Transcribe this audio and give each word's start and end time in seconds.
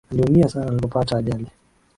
Aliumia 0.11 0.47
sana 0.49 0.67
alipopata 0.67 1.17
ajali 1.17 1.47